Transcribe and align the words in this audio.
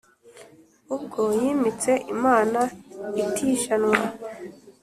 ubwo 0.95 1.21
yimitse 1.39 1.91
imana 2.13 2.61
itijanwa 3.23 3.99